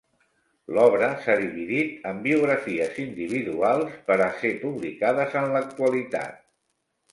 L'obra 0.77 1.09
s'ha 1.25 1.35
dividit 1.41 2.07
en 2.13 2.21
biografies 2.23 2.97
individuals 3.05 3.93
per 4.09 4.19
a 4.29 4.33
ser 4.41 4.53
publicades 4.67 5.39
en 5.45 5.49
l'actualitat. 5.55 6.45